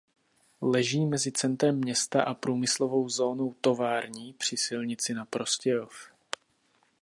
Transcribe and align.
Leží 0.61 1.05
mezi 1.05 1.31
centrem 1.31 1.77
města 1.77 2.23
a 2.23 2.33
průmyslovou 2.33 3.09
zónou 3.09 3.53
Tovární 3.61 4.33
při 4.33 4.57
silnici 4.57 5.13
na 5.13 5.25
Prostějov. 5.25 6.11